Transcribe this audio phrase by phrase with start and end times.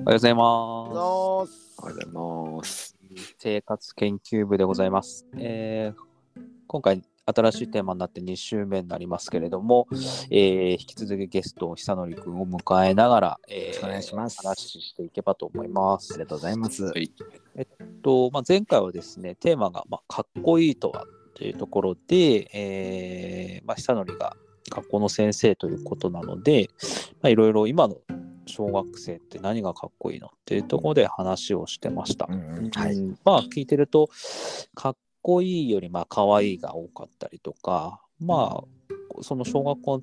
[0.00, 0.44] うございます。
[1.78, 2.96] おはようございます。
[3.38, 5.26] 生活研究部でございます。
[5.36, 6.10] えー
[6.66, 9.88] 今回新しいテーマになって2週目になりますけれども、
[10.30, 16.14] えー引き続きゲスト久典くんを迎えながら、えーお願いします話していけばと思います。
[16.14, 16.84] ありがとうございます。
[16.84, 17.12] はい。
[18.02, 24.36] とまあ、前回はですねテーマが、まあ、かっこいいとはというところで、えーまあ、久典が
[24.70, 26.68] 学校の先生ということなので
[27.20, 27.96] まあいろいろ今の
[28.50, 32.26] 小学生って何がかっこいいのっていうところで話をしてました。
[32.28, 32.94] うんうんはい。
[32.94, 34.10] うんまあ聞いてると
[34.74, 40.02] かっこいいよりまあ可愛いが多かったりとかまあその小学校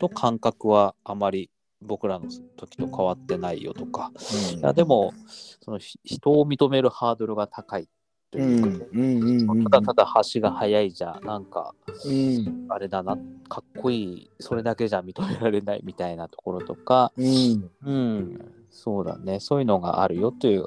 [0.00, 1.50] の感覚はあまり
[1.82, 4.10] 僕らの時と変わってないよとか
[4.56, 5.12] いやでも
[5.60, 7.88] そのひ人を認めるハードルが高い
[8.30, 9.64] とううか、うん、うん、うん。
[9.64, 13.16] ただただ橋が速いじゃなんかうん、あれだな
[13.48, 18.52] かっこいいそれだけじゃ認められないみたいなところとかうん、うん。
[18.70, 19.40] そうだね。
[19.40, 20.66] そういうのがあるよという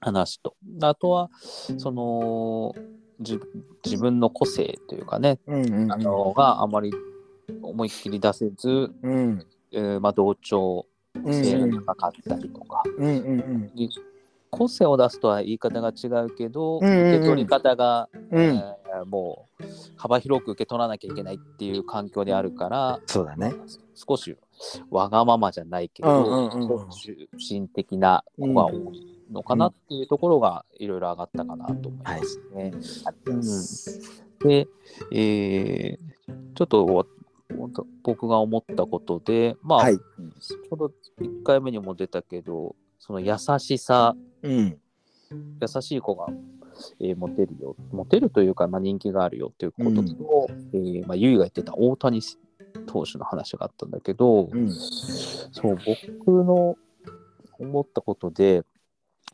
[0.00, 0.56] 話と。
[0.82, 1.30] あとは
[1.78, 2.74] その
[3.20, 3.40] 自
[3.84, 6.92] 自分の個性というかね、うん、うん、あのがあまり
[7.62, 10.86] 思いっきり出せず、うん、えーまあ、同調
[11.24, 13.70] うん、性が高かったりとか、うん、うん、
[14.50, 19.64] 個性を出すとは言い方が違うけど、うんうんうん受け取り方が、うん、えーもう
[19.96, 23.54] 幅広く受け取らなきゃいけないっていう環境であるからそうだね。
[23.94, 24.36] 少し
[24.90, 32.72] わがままじゃないけど、うんうん中心的な子が多いのかなっていうところがいろいろ上がったかなと思いますね。
[33.26, 33.40] うん
[34.48, 34.68] で、
[35.12, 36.10] えー
[36.54, 37.04] ちょっとわ
[38.02, 39.96] 僕が思ったことでまあ、はい。
[39.96, 44.78] ちょうど1回目にも出たけどその優しさうん、
[45.60, 46.26] 優しい子が、
[47.00, 52.20] えーモテるよモテるというか、まあ、人気があるよということと、えーまあ、ゆいが言ってた大谷
[52.86, 55.78] 投手の話があったんだけど、うん、そう
[56.24, 56.76] 僕の
[57.58, 58.62] 思ったことで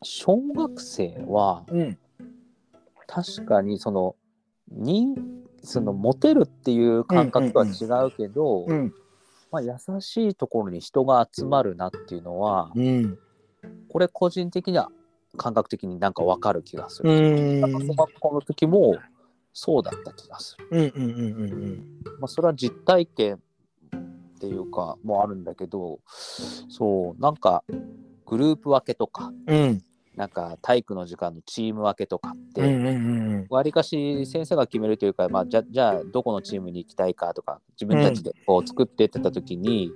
[0.03, 1.99] 小学生はうん、
[3.07, 4.17] 確かにその
[4.71, 5.17] 人
[5.63, 8.95] そのモテるっていう感覚とは違うけど、うん、
[9.51, 13.19] まあ、優しいところに人が集まるなっていうのは、うん、
[13.89, 14.91] これ個人的には
[15.37, 17.13] 感覚的になんか分かる気がすうる。
[17.13, 17.73] ん、なん。
[17.73, 18.97] か小学校の時も
[19.53, 21.83] そうだった気がする。
[22.27, 23.41] それは実体験
[24.37, 26.01] っていうかもあるんだけど
[26.69, 27.65] そうなんか
[28.27, 29.83] グループ分けとかうん、
[30.15, 39.91] なんか体育の時間のチーム分けとかっうん、てうん、わりかし先生が決めるというか、まあ、じゃじゃあどこのチームに行きたいかとか自分たちでこう作ってってた時に、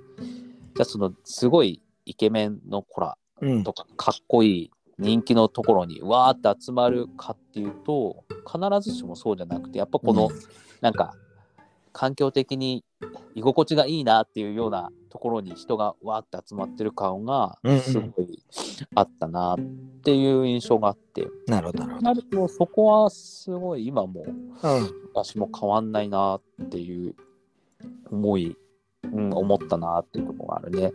[0.75, 3.15] じゃあそのすごいイケメンの子らうん、
[3.63, 10.39] とかかっこいい人気のところにわーって集まるかっていうと必ずしもそうじゃなくてやっぱこの、うん。
[10.81, 11.15] なんか
[11.93, 12.83] 環境的に
[13.35, 17.81] 居心地がいいなっていうようなところに人がわーって集まってる感がうんうん。
[17.81, 18.43] すごい
[18.95, 19.59] あったなっ
[20.03, 24.25] ていう印象があって、なるほど、なるほなるとそこはすごい今も
[24.61, 24.69] ど。
[24.69, 27.15] うん、私も変わんないなっていう
[28.09, 28.55] 思い、
[29.03, 30.91] うん、思ったなっていうところがあるね。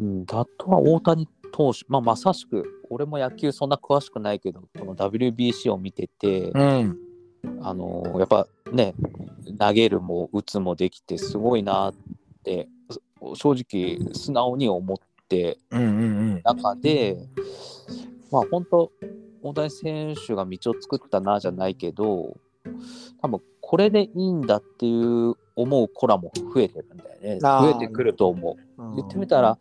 [0.00, 6.98] うん、あとは大谷投手、まあ、まさしく俺も野球そんな詳しくないけどこの WBC を見てて、うん、
[7.62, 8.94] あのやっぱね
[9.58, 11.94] 投げるも打つもできてすごいなっ
[12.44, 12.68] て
[13.34, 15.58] 正直素直に思って
[16.44, 17.16] 中で
[18.30, 18.92] まあ本当
[19.42, 22.36] 大谷選手が道を作ったなじゃないけど
[23.20, 28.82] 多分これでいいんだっていう思う子らも増えてるんだよね増えてくると思う。
[28.82, 28.96] うん。
[28.96, 29.58] 言ってみたら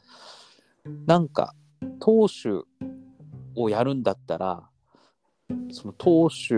[1.05, 1.53] なんか
[1.99, 2.65] 投手
[3.57, 4.63] をやるんだったら
[5.73, 6.55] その投手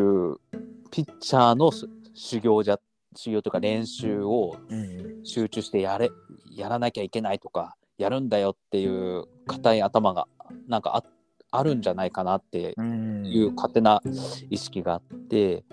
[0.91, 2.79] ピッチャーのす修行じゃ
[3.15, 6.11] 修行とか練習をうん、集中してやれ
[6.51, 10.27] やらなきゃいけないとかやるんだよっていう硬い頭が
[10.67, 11.03] なんかあ
[11.49, 14.03] あるんじゃないかなってうん、いう勝手な
[14.51, 15.63] 意識があって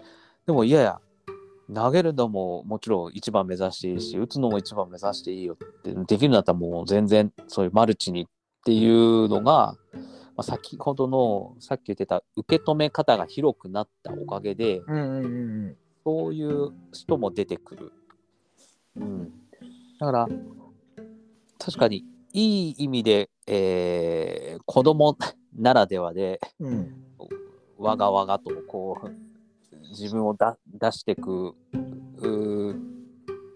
[0.46, 1.00] でもいやいや
[1.72, 8.26] 投げるのももちろん一番目指していいし打つのも一番目指していいよってできるんだったらもう全然そういうマルチにっ
[8.64, 9.74] ていうのが、ま
[10.38, 15.28] あ、先ほどのさっき言ってた受け止め方が広くなったおかげでうん、うん、う
[15.68, 17.92] ん、そういう人も出てくる。
[18.96, 19.32] うん、
[20.00, 20.28] だから
[21.58, 25.16] 確かにいい意味で、えー子供
[25.56, 26.94] ならではでうん、
[27.78, 29.08] わがわがとこう
[29.90, 31.54] 自分をだ出していく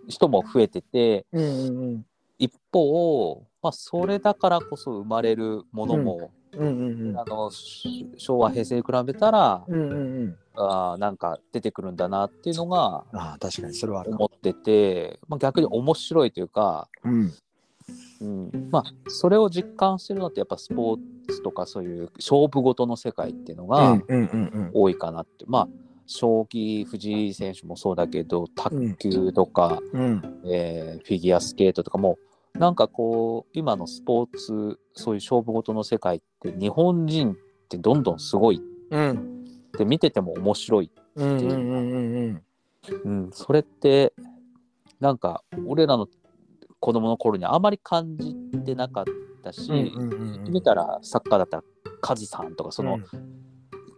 [0.08, 2.06] 人も増えててうん、うん、
[2.38, 10.36] 一方、まあ、それだからこそ生まれるものも、うん、うん、あのし昭和平成に比べたら、うん、うん、うん。
[10.56, 14.04] あーなんか出てくるんだなっていうのがああ、確かにそれは。
[14.06, 17.32] 思ってて、まあ、逆に面白いというかうん、
[18.20, 24.70] うん、まあそれを実感してるのってやっぱスポーツとかそういう勝負事の世界っていうのうがんうんうん。
[24.74, 25.68] 多いかなって、まあ
[26.10, 30.02] 将棋藤井選手もそうだけど卓球とか、うん。
[30.02, 32.18] うんえーフィギュアスケートとかも
[32.54, 37.34] なんかこう今のスポーツそういう勝負事の世界って日本人っ
[37.68, 38.60] てどんどんすごい
[38.90, 39.44] うん。
[39.74, 41.24] って見てても面白い、う。
[41.24, 42.42] んうんうんうん
[43.04, 44.12] うん、それって
[44.98, 46.08] なんか俺らの
[46.80, 48.34] 子供の頃にあまり感じ
[48.64, 49.04] てなかっ
[49.44, 51.62] たし、うんうんうん見たらサッカーだったら
[52.00, 52.98] カズさんとかその、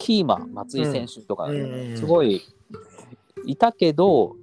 [0.03, 1.49] キーマン松井選手とか
[1.95, 2.43] すごい
[3.47, 4.35] いたけど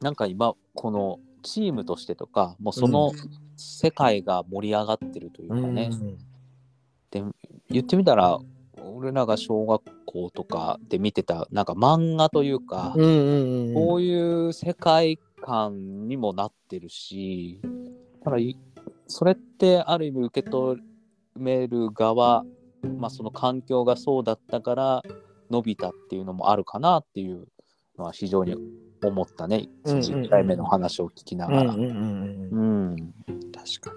[0.00, 3.12] なんか今このチームとしてとかもうその
[3.56, 5.74] 世界が盛り上がってるというかうん。
[5.74, 5.90] ね、
[7.12, 7.22] で
[7.70, 8.38] 言ってみたら
[8.82, 17.60] 俺らが小学校とかで見てたなんか漫画というか、こういう世界観にもなってるし
[18.18, 18.56] だからい
[19.06, 20.78] それってある意味受け止
[21.36, 22.44] める側、
[22.82, 25.02] まあ、その環境がそうだったから
[25.50, 27.46] 伸びたっていうのもあるかなっていう
[27.98, 28.54] のは非常に
[29.02, 31.72] 思ったね、うんうんうん1回目の話を聞きながら。
[31.72, 33.12] うんうんうんうんうん、
[33.52, 33.92] 確か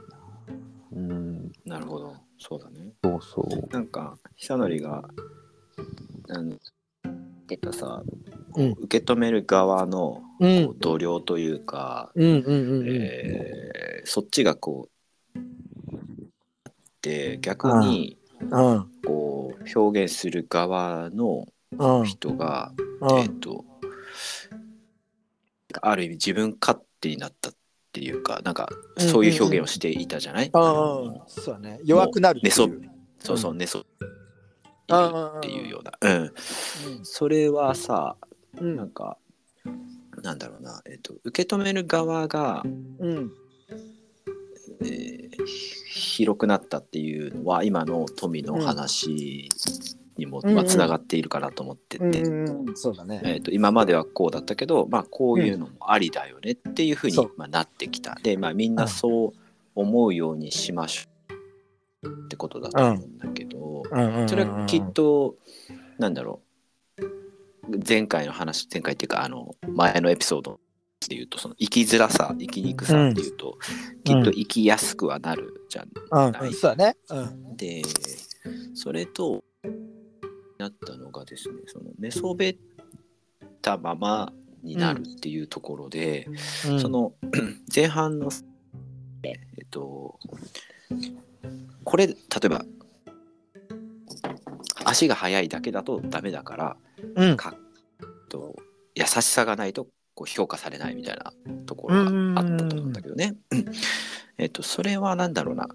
[0.92, 1.76] うん、にな。
[1.76, 2.14] なるほど。
[2.38, 2.94] そうだね。
[3.04, 3.74] そうそう。
[3.74, 5.10] なんか、久典が、
[6.30, 6.56] あの、
[7.50, 8.04] えっとさ、
[8.52, 14.90] こううん受け止める側のうん度量というか、うんうんうんうんえーそっちがこ
[15.36, 15.40] う、
[17.02, 18.18] で逆に
[18.52, 21.48] うんこう表現する側の
[21.78, 22.06] うん。
[22.06, 23.18] 人が、うん。
[23.20, 23.66] えっと
[25.82, 27.54] ある意味自分勝手になったっ
[27.92, 31.80] ていうかなんかうんそういう表現をしていたじゃない、ああそうだね。
[31.84, 32.80] 弱くなるっていう。
[32.80, 33.58] 寝そそうそううん。
[33.58, 33.84] 寝そっ
[34.90, 36.32] あていうような、うん、
[37.04, 38.16] それはさ
[38.60, 38.76] うん。
[38.76, 39.18] なんか
[40.22, 42.64] なんだろうな、えっと受け止める側が、
[43.00, 43.32] うん。
[44.82, 45.32] えー
[45.94, 49.48] 広くなったっていうのは今の富の話
[50.18, 53.22] にも、つながっているかなと思ってて、うんうんそうだね。
[53.24, 58.16] えー、と今まではこうだったけど、まあ、こういうのもありだよねっていうふうに、まあ、なってきた。
[58.24, 59.40] で、まあ、みんなそう
[59.76, 63.84] 思うようにしましょうってことだと思うんだけど、
[64.28, 65.36] それはきっと
[66.00, 66.44] なんだろう。
[67.88, 70.60] 前回の話前回っていうかあの前のエピソード
[71.10, 73.58] で言うとその生きづらさ生きにくさっていうと、
[74.04, 75.90] きっと生きやすくはなるじゃん。
[76.12, 76.48] うん。
[76.48, 76.54] うん。
[76.54, 76.98] そうだね。
[77.10, 77.58] うん。
[77.58, 77.82] で
[78.74, 79.44] それと
[80.58, 82.58] なったのがですねその寝そべっ
[83.62, 86.28] たままになるっていうところで、
[86.68, 86.80] うん。
[86.80, 87.14] その
[87.74, 88.30] 前半の
[89.24, 90.20] えっと
[91.84, 92.16] これ例
[92.46, 92.66] えば
[94.86, 96.78] 足が速いだけだとダメだから
[97.16, 97.38] うん。
[97.38, 97.56] か
[98.30, 98.56] と
[98.96, 101.34] 優しさがないとこう評価されないみたいな
[101.66, 103.36] ところがあったと思うんだけどね。
[104.38, 105.68] えっとそれは何だろうな。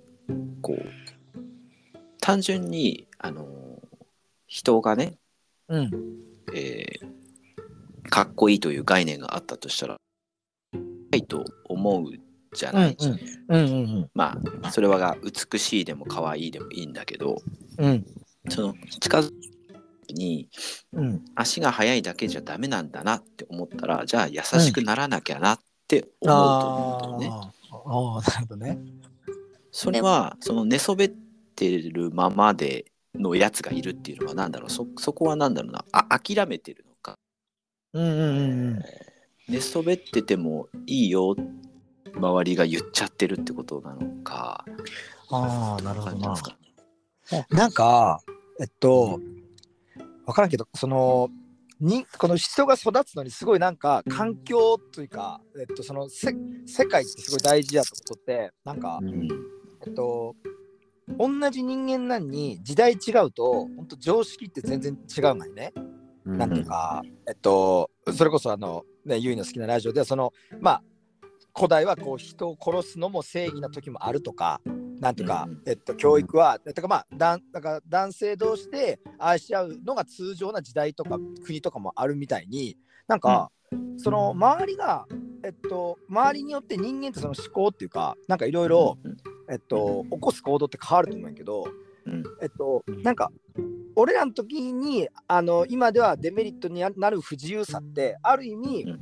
[0.63, 3.83] こう単純にあの
[4.47, 5.19] 人がね、
[5.69, 5.91] うん。
[6.55, 7.19] えー
[8.11, 9.97] かっこいいという概念があったとしたら
[11.13, 12.05] いいと思う
[12.55, 13.11] じゃない、うん
[13.49, 13.61] うん。
[13.61, 17.43] うんまあそれはが美しいでも可愛いでもいいんだけど
[17.77, 18.07] うん。
[18.49, 19.35] その近づく
[20.09, 20.49] 時に
[20.93, 21.25] うん。
[21.35, 27.37] 足が速いだけじゃダメなんだなって思ったらじゃあ優しくならなきゃなって思うと思うんだよね。
[27.37, 27.49] あー。
[27.71, 28.79] あーなるほどね。
[29.71, 31.13] それはその寝そべっ
[31.55, 34.71] てるままでのやつがいるっていうのは何だろう？
[34.71, 35.85] そそこは何だろうな？
[35.93, 37.17] あ諦めてるのか。
[37.93, 38.43] うんうんう
[38.77, 38.83] ん
[39.49, 41.35] 寝そべっててもいいよ
[42.15, 44.65] 周りが言っちゃってるってことなのか。
[45.31, 46.35] ああなるほどな。
[47.51, 48.21] なんか？
[48.61, 49.21] えっと
[50.29, 51.31] 分からんけどその
[51.81, 56.35] にこの人が育つのにすごいなんか環境というか、えっと、そのせ
[56.67, 59.29] 世界ってすごい大事だと思ってなんか、うん。
[59.87, 60.37] えっと
[61.19, 65.73] 同じ人間なのに時代違うと本当常識って全然違うのにね、
[66.27, 70.83] なんていうか、えっと、それこそあの、ね、ゆいの好きなラジオではその、まあ、
[71.57, 74.61] 古代はこう人を殺すのも正義な時もあるとか、
[75.01, 82.77] なんていうか、うんえっと、教育は、だからまあ、だんだから男性同士で愛し合うのが通常な時代とか国とかもあるみたいに、
[83.07, 83.51] なんか、
[83.97, 85.07] その周りが、
[85.45, 89.17] えっと、周りによって人間ってその思考っていうか、なんかいろいろ、うん。
[89.51, 91.65] えっと、起こす行動って変わると思うんやけど、
[92.05, 92.23] うん。
[92.43, 93.31] えっと、なんか、
[93.97, 99.01] 俺らの時に、あの、今ではデメリットになる不自由さって、ある意味、うん。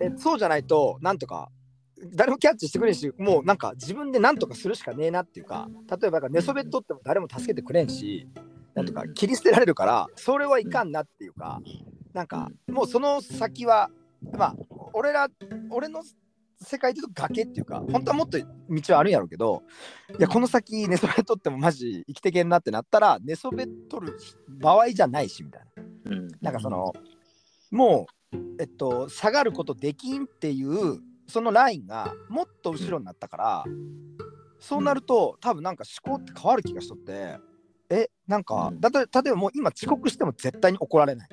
[0.00, 1.50] えそうじゃないと、なんとか、
[2.14, 8.28] 誰もキャッチしてくれんし、もうなんか自分でなんとかするしかねえなっていうか、例えばなんか寝そべっとっても誰も助けてくれんし、
[8.74, 11.60] なんとかうん切り捨てられるから、それはいかんなっていうか、
[12.12, 13.90] なんか、もうその先は、
[14.32, 14.56] まあ、
[14.92, 15.28] 俺ら、
[15.70, 16.02] 俺の
[16.62, 19.62] 世界で言うと崖っていうか本当はもっと道はあるんやろうけど
[20.18, 25.82] いやこの先寝そべっとってもマジ生きてけんなってなったら寝そべっとる場合じゃないしみたいな。
[26.12, 26.28] うん。
[26.42, 26.92] なんかその
[27.70, 31.00] もうえっと下がることできんっていう
[31.30, 33.64] そのラインがもっと後ろになったから
[34.58, 37.38] そうなると多分なんか思考って変わる気がしとって
[37.90, 38.80] えなんかうん。
[38.80, 41.28] だと例えばもう今遅刻しても絶対に怒られない。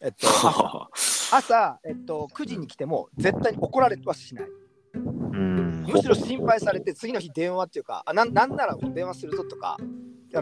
[0.00, 0.88] えっと朝
[1.36, 4.48] 朝、えっと、9時に来ても絶対に怒られはしない。
[4.94, 5.84] うん。
[5.88, 9.76] むしろ心配されて次の日電話っていうかあなんなんなら電話するぞとか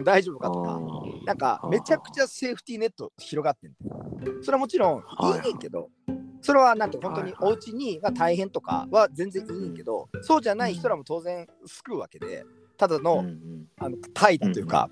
[0.03, 0.79] 大丈夫かとか
[1.25, 3.73] なんかめちゃくちゃセーフティーネット広がってん
[4.41, 5.39] それはもちろんい。
[5.39, 5.89] いねんけど、
[6.41, 12.43] それはなんて本当にお家にが大変とかは全然いいけど、そうじゃない人らも当然救うわけで
[12.77, 13.23] ただの,、
[13.79, 14.89] あの怠惰というか、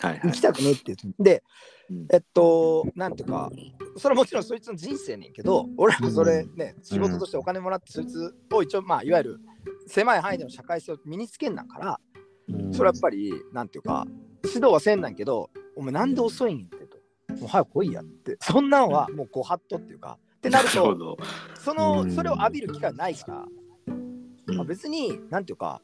[0.00, 0.20] はいはい。
[0.24, 1.22] 行きたくねって言う。
[1.22, 1.42] で
[1.90, 2.06] うん。
[2.12, 3.50] えっとなんていうか
[3.96, 9.40] それはもちろんそいつの人生ねんけど俺はそれね、仕事としてお金もらってそいつを一応まあいわゆる
[9.86, 12.00] 狭い範囲での社会性を身につけんなんから
[12.72, 14.06] それはやっぱりなんていうか
[14.44, 17.02] 指導はせんなんけどお前なんで遅いんってと。
[17.40, 18.36] もう早く来いやって。
[18.40, 21.16] そんなんはもうご法度っていうかってなると。
[21.58, 22.10] そのうん。
[22.10, 23.44] それを浴びる機会ないから、
[23.86, 24.56] うん。
[24.56, 25.80] まあ、別になんていうか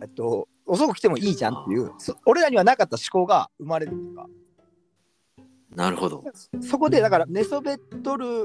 [0.00, 4.26] えっと遅く来てもいいじゃんっていうそ俺らにはなかった思考が生まれるっていうか。
[5.76, 6.24] なるほど。
[6.60, 8.44] そこでだから寝そべっとる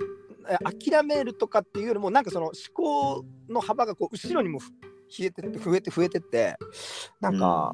[0.50, 4.70] え諦めるとかっていうよりもなんかその思考の幅がこう後ろにもふ
[5.20, 6.58] 冷えてって増えて増えてって
[7.22, 7.74] なんか、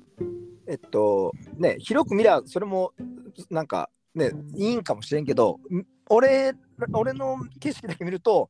[0.67, 2.93] えっとね広く見りゃそれも
[3.49, 6.53] なんかねいいんかもしれんけどん俺
[6.93, 8.49] 俺の景色だけ見ると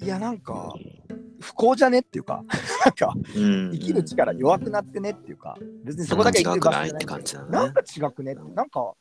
[0.00, 0.72] いやなんか
[1.40, 2.42] 不幸じゃねっていうか
[2.84, 3.70] なんかうん。
[3.72, 8.94] 生きる力弱くなってねっていうか別にそこだけ生きてる場所じゃ違くないって感じだねなんか違くねなんか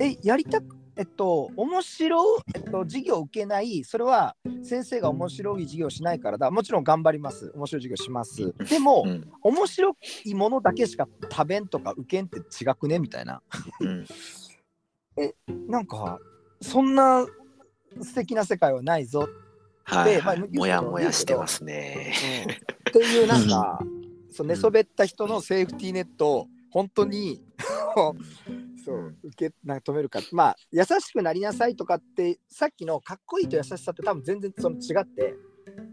[0.00, 6.50] えやりたくえっと面白い、えっと、授業を受けないそれは先生が面白い授業をしないからだ。
[6.50, 7.52] もちろん頑張ります。
[7.54, 8.52] 面白い授業します。
[8.68, 9.30] でも、うん。
[9.42, 13.42] 面白いものだけしか食べんとか受けんって違くねみたいな。
[13.80, 14.06] うん。
[15.68, 16.18] なんか
[16.60, 17.26] そんな
[18.02, 19.28] 素敵な世界はないぞ。
[19.84, 20.38] はいはい。
[20.40, 22.12] まあもやもやしてますね。
[22.90, 23.80] っていうなんか、
[24.30, 27.42] そう寝そべった人のセーフティーネットを本当に
[28.84, 30.20] そう受けなんか止めるか。
[30.32, 35.34] まあ優しくなりなさいとかってさっきのかっこいいと優しさって多分全然その違って、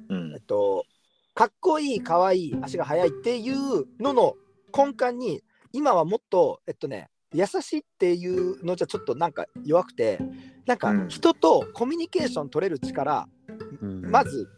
[0.10, 0.34] うん。
[0.34, 0.86] えっと、
[1.34, 4.36] かっこいいかわいい足が速いっていうのの
[4.76, 10.20] 根幹に今はもっとえっとね優しいっていうのじゃちょっとなんか弱くて
[10.66, 11.08] なんかうん。
[11.10, 13.28] 人とコミュニケーション取れる力、
[13.82, 14.50] まず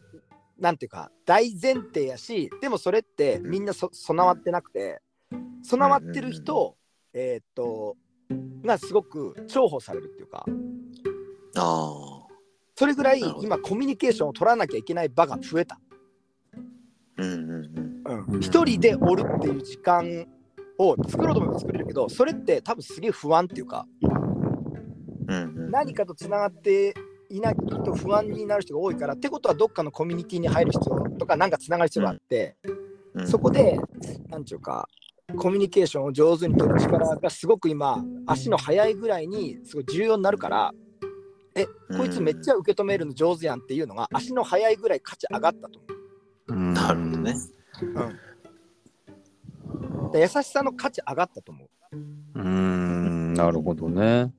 [0.59, 5.01] なんていうか大前提やしでもそれってみんなそ備わってなくて
[5.63, 6.75] 備わってる人、
[7.13, 7.95] えーっと
[8.63, 10.45] がすごく重宝されるっていうか
[11.55, 12.27] ああ。
[12.75, 15.79] それぐらい今コミュニケーションを取らなきゃいけない場が増えた。
[17.17, 18.03] うんうんうん。
[18.05, 18.25] うん。
[18.35, 18.41] うん。
[18.41, 20.27] 一人でおるっていう時間
[20.77, 23.87] を作ろうと思えば作れるけどそれって多分すげえ不安っていうか
[25.27, 26.93] うんうん、何かとつながって
[27.29, 32.77] いないと不安になる人が多いからってことはどっかのコミュニティに入る必要とかなんかつながる必要があって、うん
[33.25, 33.79] そこで
[34.29, 34.87] なんていうか
[35.37, 40.71] コミュニケーションを上手に取る力がすごく今足の速いぐらいにすごい重要になるから
[41.55, 41.65] え
[41.97, 45.97] こいつめっちゃ受け止めるの上手やんっていうのが足の速いぐらい価値上がったと思
[46.55, 47.35] なるほどね。
[50.09, 50.13] う。
[50.13, 51.97] で優しさの価値上がったと思う。
[52.35, 54.31] うーんなるほどね。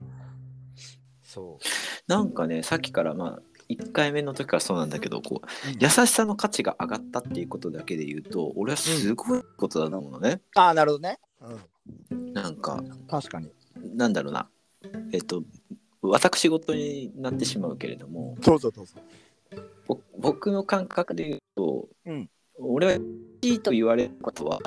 [1.38, 1.58] そ
[2.06, 5.72] なんかねさっきからまあ1回目の時からそうなんだけどこうう。
[5.78, 10.40] 優しさの価値が上がったっていうことだけで言うと俺はすごいことだと思うのね。
[10.54, 11.18] ああなるほどね。
[12.10, 13.50] うなんかん、確かに。
[13.94, 14.48] なんだろうな
[15.12, 15.42] えっと
[16.02, 18.94] 私事になってしまうけれどもどうぞどうぞ。
[19.86, 22.30] ぼ僕の感覚で言うと、うん
[22.60, 22.98] 俺は優
[23.42, 24.58] しいと言われることは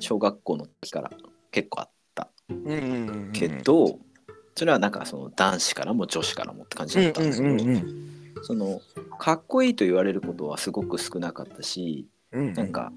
[0.00, 1.10] 小学校の時から
[1.50, 3.98] 結構あったうんうんうんうんけど、
[4.54, 8.80] それはなんかその男子からも女子からもって感じだったんですけど、その
[9.18, 12.92] かっこいいと言われることはすごく少なかったしうんなんか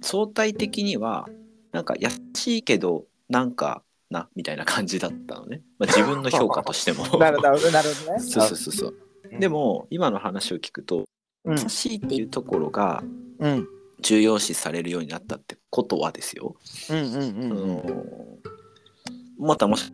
[0.00, 1.28] 相対的には
[1.72, 7.04] なんか優しいけどなんかなみたいな感じだったのね、まあ、自分の評価としても。
[7.18, 8.20] なるほどなるほどね。
[8.24, 8.94] そうそうそうそう。
[9.30, 9.40] うん。
[9.40, 11.04] でも今の話を聞くと
[11.44, 11.58] うん。
[11.58, 13.02] 優しいっていうところが
[13.38, 13.68] うん。
[14.00, 16.54] 重要視されるようになったってことはですよ、
[16.88, 17.68] うんうんうんあうん。
[17.68, 18.38] の
[19.38, 19.92] またもし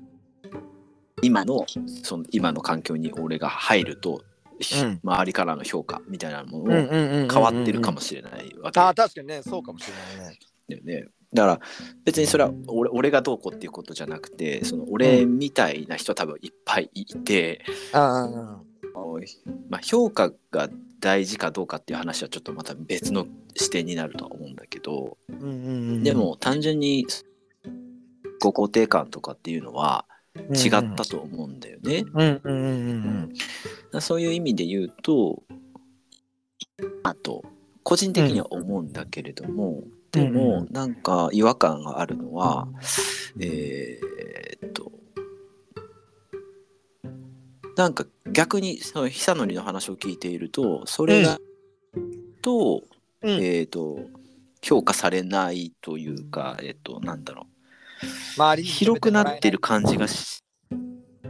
[1.25, 1.67] 今の
[2.03, 4.23] その今の環境に俺が入ると、
[4.61, 5.01] うん。
[5.03, 8.81] 周りからの評価みたいなものもうんうんうんうん変わってるかもしれないわけ。
[8.81, 10.39] ああ確かにねそうかもしれないね。
[10.69, 11.09] だよね。
[11.33, 11.61] だから
[12.05, 18.61] 別にそれは俺俺がどうこうっていうことじゃなくてその俺みたいな人多分いっぱいいてあ
[19.69, 20.69] まあ、評価が
[21.01, 23.27] 大事かどうかっていう話はちょっとまた別の
[23.57, 25.51] 視点になるとは思うんだけど、うんうんう
[25.99, 26.03] ん。
[26.03, 27.07] でも単純に
[28.41, 32.05] ご肯定感とかっていうのは違ったと思うんだよね。
[34.01, 35.43] そういう意味で言うと
[37.03, 37.45] あと
[37.83, 42.67] 個人的には思うんだけれども、でうんうんもなんか違和感があるのは、
[43.39, 44.91] えーっと
[47.77, 51.39] なんか逆にその久典の話を聞いているとそれが、
[52.41, 52.83] と,、
[53.23, 53.31] うん。
[53.31, 53.99] えーっと
[54.63, 57.54] 評価されないというか、えーっとなんだろう
[58.63, 60.41] 広くなってる感じがし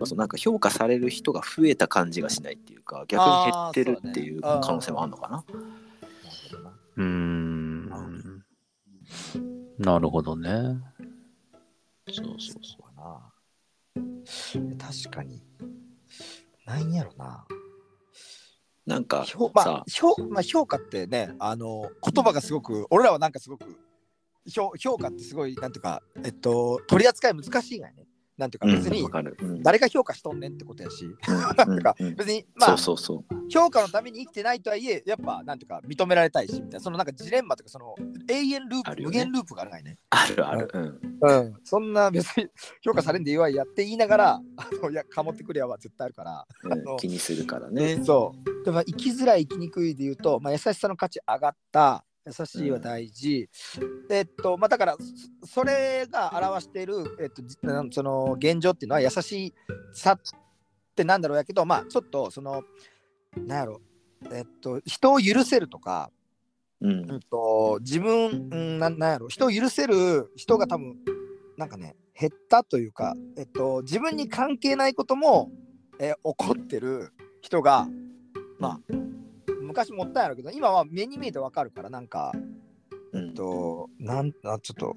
[0.02, 5.44] そうなんか評価される人が増えた感じがしないっていうか逆に減ってるっていう可能性もあるのかな。
[6.96, 8.44] うーん。
[9.78, 10.50] なるほどね。
[12.12, 13.32] そうそうそうかな
[14.78, 15.42] 確かに
[16.66, 17.46] なんやろな
[18.86, 23.78] なんか評,、まあさ評まあ、評価ってねあの言葉がすごく俺らはなんかすごく
[24.48, 32.44] 評評価ってすごいなんていうかえっと取り扱い難しいがねなんていうか別に誰が評価しとんねんってことやし、うんなんかうん別に。
[33.48, 37.94] 評価のために生きてないとはいえやっぱなんていうか認められたいしみたいなそのなんかジレンマとかその
[38.28, 40.68] 永遠ループ、無限ループがあるがいねあるある。
[40.72, 41.00] うん。
[41.20, 42.48] うんそんな別に
[42.82, 46.46] 評価されんでいいわいやって言いながらあのいやかもってくりゃは絶対あるから
[46.98, 48.02] 気にするからね。
[48.02, 48.64] そう。
[48.64, 53.48] でも生きづらい生きにくいで言うと、まあ、優しさの価値上がった優しいは大事、
[54.10, 54.96] えっとまあだから
[55.42, 57.42] そそれが表している、えっと、
[57.90, 59.54] その現状っていうのは優し
[59.92, 60.20] さっ
[60.96, 62.62] てなんだろうやけどまあちょっとその
[63.36, 63.80] なんやろ
[64.32, 66.10] えっと人を許せるとか、
[66.80, 67.10] うん。
[67.10, 70.96] うん、と自分、うん、なんなんやろ人を許せる人が多分
[71.56, 75.50] なんかね減ったというか、えっと、自分に関係ないことも、
[75.98, 77.86] えー起こってる人が
[78.58, 79.03] まあ
[79.74, 82.32] 昔もったんやろうけど今は目に見えてわかるからなんか、
[83.12, 84.96] うんえっとなんあちょっと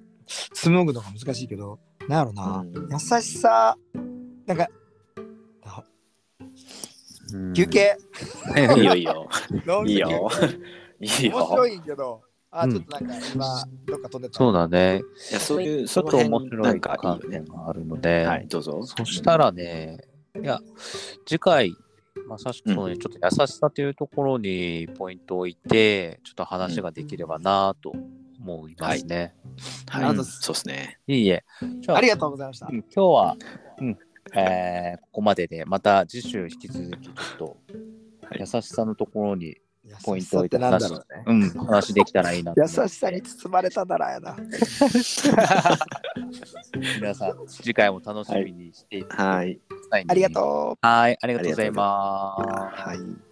[0.54, 3.76] 紡ぐのが難しいけどなんやろな、うん優しさ
[4.46, 4.68] なんか
[7.54, 7.98] 休憩、
[8.56, 9.28] いいよいいよ。
[9.86, 10.30] いいよ。
[11.02, 11.68] いい面白よ。
[11.68, 15.02] いんけどあうんちょっとなんか今どっか飛んでたそうだね。
[15.32, 17.44] いやそういうちょっと面白い観点。
[17.44, 18.82] があるので、はいどうぞ。
[18.84, 20.00] そしたらね、
[20.42, 20.62] いや、
[21.26, 21.76] 次回、
[22.28, 27.94] まさしくその、うんちょっと優しさというところにポイントを置いて、ちょっと話ができればなと
[28.40, 29.34] 思いますね。
[29.90, 31.00] はいありがとうございますそうですね。
[31.08, 31.44] い、いえ。
[31.88, 33.36] あありがとうございましたうん今日は、
[33.80, 33.98] うん
[34.36, 39.56] えーここまでで、また次週引き続き、ちょっと、はい優しさのところに、
[40.04, 44.36] ポイントを置いて優しさってなんだろうねうん、話できたらいいなと優しさに包まれたならやな。
[47.00, 49.60] 皆さん、次回も楽しみにしていただきはい。
[49.70, 50.86] たい、ありがとう。
[50.86, 52.36] はい、ありがとうございま
[52.76, 52.82] す。
[52.82, 53.27] はい。